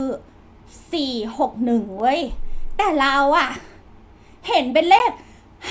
[0.92, 2.20] สี่หกหนึ่งเว้ย
[2.82, 3.48] แต่เราอะ
[4.48, 5.10] เห็นเป็นเลข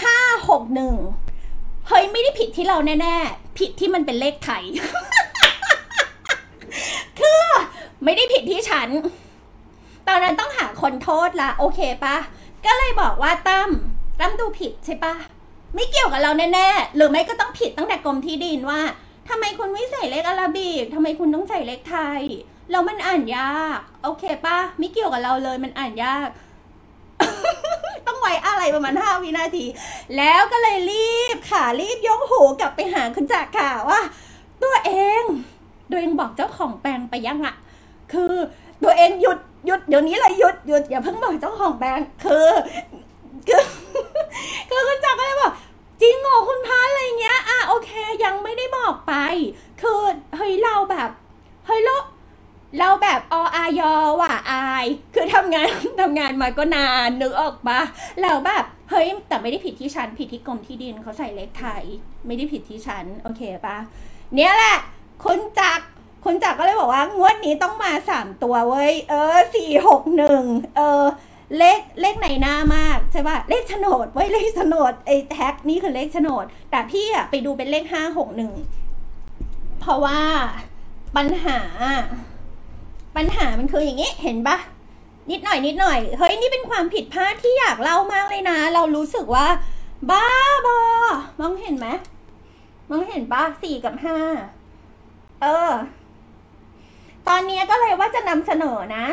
[0.01, 0.17] ห้า
[0.49, 0.95] หกหนึ่ง
[1.87, 4.63] เฮ้ยไม่ได้ผิดที่เราแน่ๆ ผิดที่มันเป็นเลขไทย
[7.19, 7.41] คือ
[8.03, 8.89] ไม่ได้ผิดที่ฉัน
[10.07, 12.17] ตอนนั้นต้องหาคนโทษละโอเคปะ
[12.65, 13.69] ก็เลยบอกว่าตั้ม
[14.19, 15.13] ตั้มดูผิดใช่ปะ
[15.75, 18.81] ไม่เกี่ยวกับเราแน่ๆ หรือไม่ก็ต้องผิดตั้งแต่กรมที่ดินว่า
[19.29, 22.21] ทำไมคุณไม่ใส่เลขอาราบิกทำไมคุณต้องใส่เลขไทย
[22.71, 26.29] แล้วมันอ่านยาก โอเคปะ ไม่เกี่ยวกับเราเลยมันอ่านยาก
[28.31, 29.65] องไว้อะไรประมาณห้าวินาที
[30.17, 33.99] แล้วก็เลยรีบค่ะรีบยกหูกลับไปหาคุณจักรค่ะว่า
[34.63, 34.91] ตัวเอ
[35.21, 35.23] ง
[35.89, 37.55] ตัวเองบอกเจ้าของแปลงไปยังอะ
[38.11, 38.33] คือ
[38.83, 42.49] ตัวเองหยุดหยุดเดี๋ยวนี้เลยหยุดหยุดอย่าเพิ่งบอกเจ้าของแปลงคือ
[43.47, 43.63] คือ
[44.69, 45.51] คือคุณจักรก็เลยบอก
[46.01, 47.89] จริงเหรอคุณพันอะไรเงี้ยอะโอเค
[48.23, 49.13] ยังไม่ได้บอกไป
[49.81, 50.01] คือ
[50.37, 51.09] เฮ้ยเราแบบ
[51.67, 51.95] เฮ้ยเรา
[52.79, 55.69] เราแบบออายอว่ะอาย คือทำงาน
[56.01, 57.79] ทำงานมาก็นานนึกออกปะ
[58.21, 61.83] แล้วแบบเฮ้ยแต่ไม่ได้ผิดที่ฉันผิดที่กรมที่ดินเขาใส่เลขไทย
[62.27, 63.77] ไม่ได้ผิดที่ฉันโอเคปะ
[64.35, 64.77] เนี่ยแหละ
[65.23, 65.79] คุณจัก
[66.25, 70.43] คุณจักก็เลยบอกว่างวดนี้ต้องมาสามตัวเว้ยเออสี่หกหนึ่ง
[70.75, 71.03] เออ
[71.57, 78.51] เลขเลขไหนหน้ามากใช่ป่ะเลขโฉนดไว้เลขโฉนดไอ้แท็กนี่คือเลขโฉนด แต่พี่อะไปดูเป็นเลขห้าหกหนึ่ง
[79.79, 80.19] เพราะว่า
[81.15, 81.59] ปัญหา
[83.15, 84.57] ปัญหามันคืออย่างนี้เห็นปะ
[85.31, 89.47] นิดหน่อยนิดหน่อยเฮ้ยนี่เป็นความผิดพลาดที่อยากเล่ามากเลยนะ เรารู้สึกว่า
[90.11, 90.25] บ้า
[90.65, 90.77] บอ
[91.39, 91.87] มองเห็นไหม
[92.89, 94.17] มองเห็นปะสี่กับห้า
[95.41, 95.71] เออ
[97.27, 99.05] ตอนนี้ก็เลยว่าจะนำเสนอนะ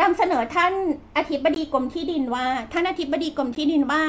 [0.00, 0.72] นำเสนอท่าน
[1.16, 4.02] อธิบดีกรมที่ดินว่า ท่านอธิบดีกรมที่ดินว่า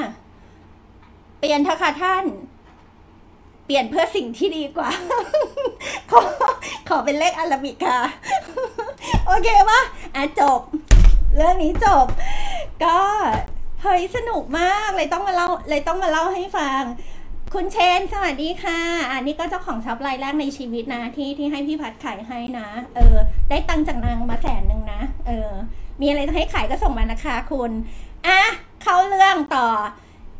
[1.38, 2.24] เปลี่ยนเถอะค่ะท่าน
[3.72, 4.90] ปลี่ยนเพื่อสิ่งที่ดีกว่า
[6.10, 6.20] ขอ
[6.88, 8.00] ขอเป็นเลขอาราบิกค่ะ
[9.26, 9.80] โอเคปะ
[10.14, 10.60] อะจบ
[11.36, 12.06] เรื่องนี้จบ
[12.84, 12.98] ก็
[13.82, 16.82] เฮ้ยสนุกมากเลยต้องมาเล่าเลยต้องมาเล่าให้ฟัง
[17.54, 18.78] คุณเชน สวัสดีค่ะ
[19.12, 23.16] อันนี้ก็เจ้าของช็อปรายแรกในชีวิตนะที่ที่ให้พี่พัดขายให้นะ เออ
[23.50, 25.50] ได้ตังจากนางมาแสนหนึ่งนะ เออ
[26.00, 27.70] มีอะไรจะให้ขายก็ส่งมานะคะคุณ
[28.26, 28.40] อะ
[28.82, 29.66] เข้าเรื่องต่อ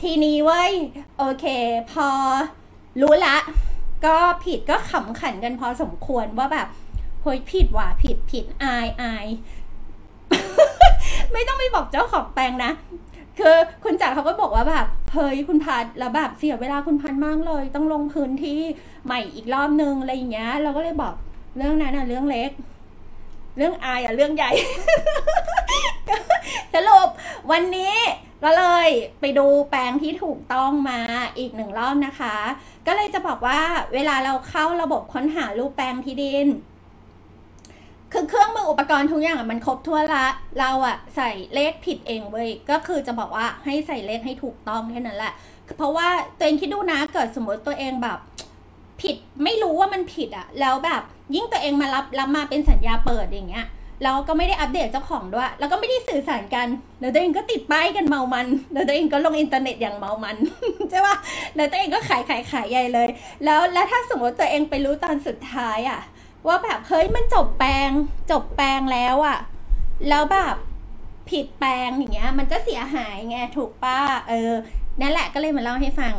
[0.03, 0.73] ทีนี้เว้ย
[1.19, 1.45] โอเค
[1.93, 2.09] พอ
[3.01, 3.37] รู้ละ
[4.07, 6.69] ก็ผิดก็ขำขันกันพอสมควรว่าแบบ
[7.23, 9.27] เฮ้ยผิดว่ะผิดผิดอายอาย
[11.33, 12.73] ไม่ต้องไปบอกเจ้าของแปลงนะ
[13.39, 18.61] คือคุณจักรเขาก็บอกว่าแบบเฮ้ยคุณพัดแล้วแบบเสียเวลาคุณพัดมากเลย ต้องลงพื้นที่
[19.05, 21.15] ใหม่อีกรอบนึงอะไรอย่างเงี้ยเราก็เลยบอก
[21.57, 22.51] เรื่องนั้นอะเรื่องเล็ก
[23.61, 24.53] เรื่องอายอะเรื่องใหญ่
[26.75, 27.09] สรุป
[27.51, 27.95] วันนี้
[28.45, 28.89] ก็เลย
[29.21, 31.01] ไปดูแปลงที่ถูกต้องมา
[31.39, 32.37] อีกหนึ่งรอบนะคะ
[32.87, 33.61] ก็เลยจะบอกว่า
[33.95, 36.47] เวลาเราเข้าระบบค้นหารูปแปลงที่ดิน
[38.13, 40.27] คือเครื่องมืออุปกรณ์ทุกอย่างมันครบทั่วละ
[40.59, 45.33] เราอะใส่เลขผิดเองเว้ยก็คือจะบอกว่าให้ใส่เลขให้ถูกต้องแค่นั้นแหละ
[45.77, 48.19] เพราะว่าตัวเองคิดดูนะเกิดสมมติตัวเองแบบ
[49.03, 51.03] ผิดไม่รู้ว่ามันผิดอะแล้วแบบ
[51.35, 53.67] ยิ่งตัวเองมารับรับมาเป็นสัญญาเปิดอย่างเงี้ย
[54.03, 56.67] แล้วก็ไม่ได้อัปเดตเจ้าของด้วย แล้วก็ไม่ได้สื่อสารกัน
[57.01, 60.37] แล้วตัวเองก็ติดป้ายกันเมามัน แล้วตัวเองก็ลงอินเทอร์เน็ตอย่างเมามัน
[60.91, 61.17] ใช่ปะ
[61.57, 63.09] แล้วตัวเองก็ขายขายขายใหญ่เลย
[63.45, 66.01] แล้วแล้วถ้าสมมติตัวเองไปรู้ตอนสุดท้ายอะ
[66.47, 67.91] ว่าแบบเฮ้ยมันจบแปลง
[68.31, 69.39] จบแปลงแล้วอะ
[70.09, 70.55] แล้วแบบ
[71.31, 74.53] ผิดแปลงอย่างเงี้ย มันก็เสียหายไงถูกป้าเออ
[75.01, 76.15] นั่นแหละก็เลยมาเล่าให้ฟัง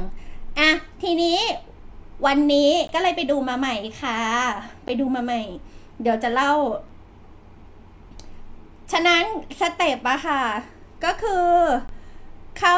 [0.60, 0.69] อะ
[1.02, 1.38] ทีนี้
[2.25, 4.19] วันนี้ก็เลยไปดูมาใหม่ค่ะ
[4.86, 5.41] ไปดูมาใหม่
[6.01, 6.53] เดี๋ยวจะเล่า
[8.91, 9.23] ฉะนั้น
[9.60, 10.43] สเต็ปอะค่ะ
[11.03, 11.47] ก็คือ
[12.60, 12.77] เข้า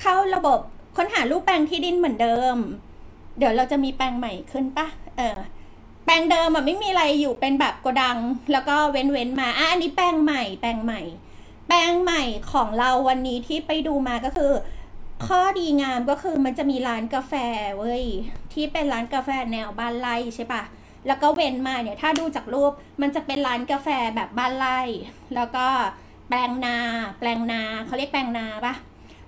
[0.00, 0.58] เข้าระบบ
[0.96, 2.56] ค้นหารูปแปลงที่ดินเหมือนเดิม
[3.38, 5.38] เดี๋ยวเราจะมีแปลงใหม่ขึ้นปะเออ
[6.04, 8.18] แปลงเดิมอะไม่มีอะไรอยู่เป็นแบบโกดัง
[8.52, 11.00] แล้วก็เว้นเว้นมาอะอันนี้แปลงใหม่ แปลงใหม่
[11.68, 14.52] แปลงใหม่ของเราวันนี้ที่ไปดูมาก็คือ
[15.26, 17.34] ข้อดีงามก็คือมันจะมีร้านกาแฟ
[17.78, 18.04] เว้ย
[18.52, 20.62] ที่เป็นร้านกาแฟแนวบ้านไร่ใช่ปะ
[21.06, 24.80] แล้วก็เว้นมาเนี่ยถ้าดูจากรูปมันจะเป็นร้านกาแฟแบบบ้านไร่
[25.34, 25.66] แล้วก็
[26.28, 26.76] แปลงนา
[27.18, 28.74] แปลงนาเขาเรียกแปลงนาปะ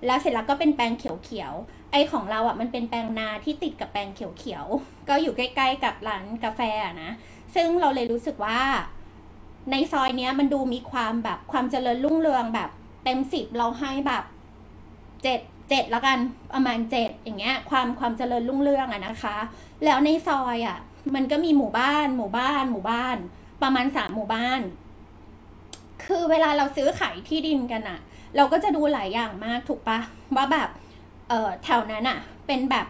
[0.05, 6.61] แล้วเสร็จแล้วก็เป็นแปลงเขียวๆไอของเราอะมันเป็นแปลงนาที่ติดกับแปลงเขียวๆก็อยู่ใกล้ๆกับร้านกาแฟ
[7.03, 7.11] นะ
[7.55, 8.61] ซึ่งเราเลยรู้สึกว่า
[9.71, 12.69] ในซอยเนี้ยมันดูมีความแบบความเจริญรุ่งเรืองแบบ
[13.03, 14.23] เต็มสิบเราให้แบบ
[15.23, 15.39] เจ็ด
[15.71, 16.17] เจ็ดแล้วกัน
[16.53, 19.37] ประมาณเจ็ดอย่างเงี้ยความความเจริญรุ่งเรืองอะนะคะ
[19.85, 20.77] แล้วในซอยอะ
[21.15, 23.17] มันก็มีหมู่บ้าน หมู่บ้าน หมู่บ้าน
[23.63, 24.61] ประมาณสามหมู่บ้าน
[26.05, 27.99] คือเวลาเราซื้อขายที่ดินกันอะ
[28.35, 29.99] เราก็จะดูหลายอย่างมากถูกปะ
[30.35, 30.69] ว่าแบบ
[31.29, 32.85] เออแถวนั้นอะเป็นแบบ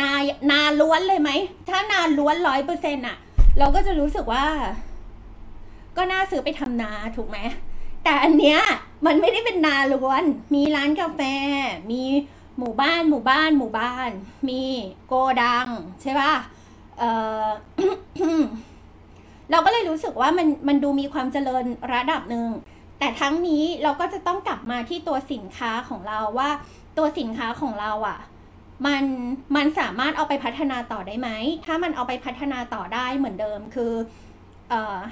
[0.00, 0.10] นา
[0.50, 1.30] นาล้วนเลยไหม
[1.68, 3.16] ถ้านาล้วนร้อยเปอร์เซ็นต์อะ
[3.58, 4.44] เราก็จะรู้สึกว่า
[5.96, 7.38] ก็น่าซื้อไปทำนาถูกไหม
[8.08, 8.60] แต่อันเนี้ย
[9.06, 11.20] มันไม่ได้เป็นนาล้วน มีร้านกาแฟ
[11.90, 12.02] มี
[12.58, 14.10] หมู่บ้านหมู่บ้านหมู่บ้าน
[14.48, 14.62] มี
[15.06, 15.66] โกดัง
[16.02, 16.34] ใช่ป่ะ
[16.98, 17.02] เอ
[17.42, 17.44] อ
[19.50, 22.46] เราก็เลยรู้สึกว่ามันมันดูมีความเจริญระดับหนึ่ง
[22.98, 26.50] แต่ทั้งนี้เราก็จะต้องกลับมาที่ตัวสินค้าของเราว่า
[26.98, 28.18] ตัวสินค้าของเราอะ่ะ
[28.86, 29.04] มัน
[29.56, 31.28] มันสามารถเอาไปพัฒนาต่อได้ไหม
[31.66, 34.27] ถ้ามันเอาไปพัฒนาต่อได้เหมือนเดิมคือเอ่อ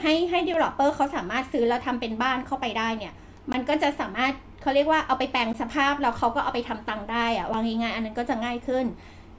[0.03, 3.15] ให้ให้ developer เขาสามารถซื้อแล้วทำเป็นบ้านเข้าไปได้เนี่ย
[3.53, 8.87] มันก็จะสามารถเขาเรียกว่าเอาไปแปลงสภาพแล้วเขาก็เอาไปทำตังค์ได้อะวางง่ายๆอันนั้นก็จะง่ายขึ้น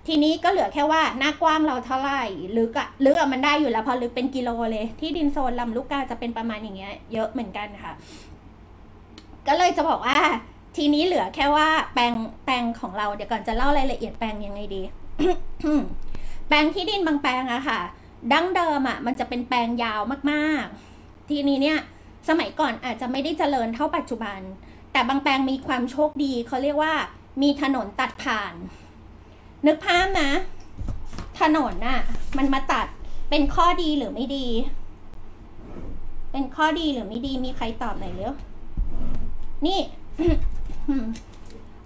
[0.08, 2.22] ทีนี้ก็เหลือแค่ว่าหน้ากว้างเราเท่าไหร่
[2.58, 7.94] ลึกอะลึกอะมันได้อยู่แล้วพอลึกเป็นกิโลเลย ที่ดินโซนลำลูกกาจะเป็นประมาณอย่างเงี้ยเยอะเหมือนกันค่ะ
[9.48, 10.18] ก็เลยจะบอกว่า
[10.78, 12.14] ทีนี้เหลือแค่ว่าแปลง
[12.46, 14.82] แปลงของเราเดี๋ยวก่อนจะเล่ารายละเอียดแปลงยังไงดี
[16.48, 17.80] แปลงที่ดินบางแปลงอะค่ะ
[18.34, 20.02] ดั้งเดิมอะ่ะมันจะเป็นแปลงยาว
[20.32, 21.80] มากๆ ทีนี้เนี่ย
[22.30, 24.40] สมัยก่อนอาจจะไม่ได้เจริญเท่าปัจจุบัน
[24.92, 26.94] แต่บางแปลงมีความโชคดีเขาเรียกว่า
[27.42, 28.54] มีถนนตัดผ่าน
[29.66, 30.30] นึกภาพนะ
[31.40, 32.00] ถนนน่ะ
[32.38, 32.88] มันมาตัด
[33.30, 34.48] เป็นข้อดีหรือไม่ดี
[36.32, 38.34] เป็นข้อดีหรือไม่ดีมีใครตอบหน่อยเร็ว
[39.66, 39.80] นี่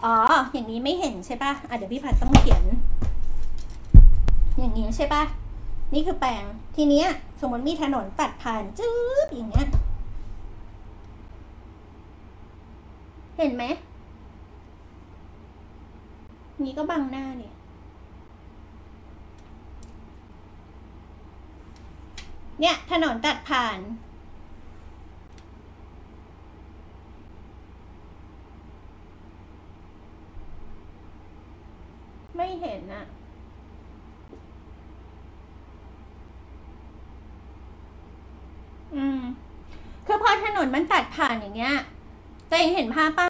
[0.04, 0.16] อ๋อ
[0.54, 2.64] อย่างนี้ไม่เห็นใช่ปะอะเดี๋ยวพี่ผัดต้องเขียน
[4.60, 5.24] อย่างนี้ใช่ป่ะ
[5.94, 6.44] นี่คือแปลง
[6.76, 7.08] ทีเนี้ย
[7.40, 8.94] สมมติมีถนนตัดผ่านจื๊
[9.26, 9.68] บอย่างเงี้ย
[13.38, 13.64] เห็นไหม
[16.64, 17.54] นี่ก็บังหน้าเนี่ย
[22.60, 23.80] เนี่ยถนนตัดผ่าน
[32.36, 33.06] ไม่เห็นอะ
[38.96, 39.22] อืม
[40.06, 41.76] คือพอถ นมันตัดผ่านอย่างเงี้ย
[42.50, 43.30] ตัวเองเห็นภาพปะ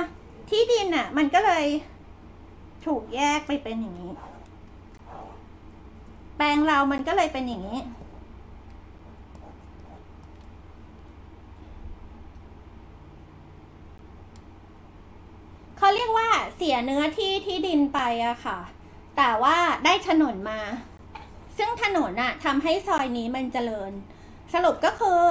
[0.50, 1.66] ที่ดินอะ มันก็เลย
[2.86, 4.12] ถูกแยกไปเป็นอย่างนี้
[6.38, 7.80] แปลงเรามันก็เลยเป็นอย่างนี้
[15.78, 18.60] เขาเรียกว่าเสียเนื้อที่ที่ดินไปอะค่ะ
[19.18, 20.60] แต่ว่าได้ถนนมา
[21.58, 23.92] ซึ่งถนนอะทำให้ซอยนี้มันเจริญ
[24.54, 25.24] สรุปก็คือ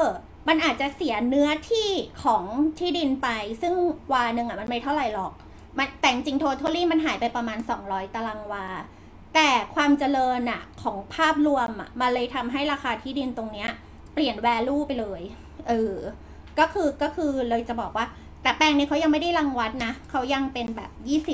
[0.48, 1.88] มันอาจจะเสียเนื้อที่
[2.24, 2.44] ของ
[2.78, 3.28] ที่ดินไป
[3.62, 3.74] ซึ่ง
[4.12, 5.32] วาหนึ่งอะมันไม่เท่าไหร่หรอก
[5.78, 8.66] มันแต่จริงโททอลี่มันหายไปประมาณ 200 ตารางวา
[9.34, 13.70] แต่ความเจริญอะของภาพรวมอะมาเลยทำให้ราคาที่ดินตรงเนี้ย
[14.14, 15.22] เปลี่ยน value ไปเลย
[15.68, 15.94] เออ
[16.58, 18.06] ก็คือก็คือเลยจะบอกว่า
[18.42, 20.90] แต่แปลงนี้เขายังไม่ได้รังวัดนะเขายังเป็นแบบ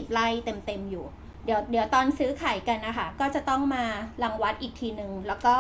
[0.09, 1.05] 20 ไร่เต็มๆอยู่
[1.45, 3.85] เดี๋ยวเดี๋ยวตอนซื้อขายกันนะคะ ก็จะต้องมา
[4.23, 5.55] รังวัดอีกทีหนึ่งแล้วก็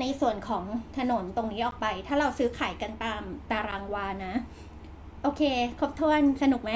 [0.00, 0.64] ในส่วนของ
[0.98, 4.34] ถนนตรงนี้ออกไป ถ้าเราซื้อขายกันตามตารางวานะ
[5.22, 5.42] โอเค
[5.78, 6.72] ครบถ้วนสนุกไหม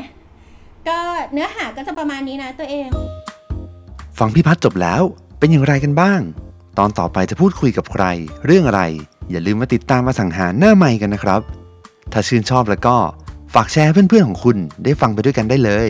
[0.88, 0.98] ก็
[1.32, 2.88] เนื้อหาก็จะประมาณนี้นะตัวเอง
[4.18, 5.02] ฟังพี่พัฒจบแล้ว
[5.38, 6.20] เป็นอย่างไรกันบ้าง
[6.78, 8.04] ตอนต่อไปจะพูดคุยกับใคร
[8.46, 8.82] เรื่องอะไร
[9.30, 11.40] อย่าลืมมาติดตามมาสังหารหน้าใหม่กันนะครับ
[12.12, 12.96] ถ้าชื่นชอบแล้วก็
[13.54, 15.88] ฝากแชร์เพื่อนๆของคุณได้ฟังไปด้วยกันได้เลย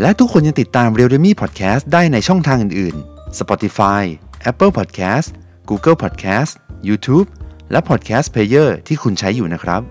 [0.00, 4.02] และทุกคนยังติดตาม r e a l d e m y Podcast ได้ในช่องทางอื่นๆ Spotify
[4.50, 5.28] Apple Podcast
[5.68, 6.52] Google Podcast
[6.88, 7.26] YouTube
[7.70, 9.82] และ Podcast Player ที่คุณใช้อยู่นะครับ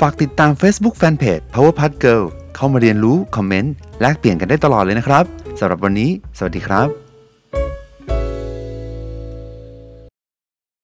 [0.00, 2.24] ฝากติดตาม Facebook Fanpage Power Pad Girl
[2.56, 5.24] เข้ามาเรียนรู้ คอมเมนต์ แลกเปลี่ยนกันได้ตลอดเลยนะครับ
[5.58, 7.01] สำหรับวันนี้ สวัสดีครับ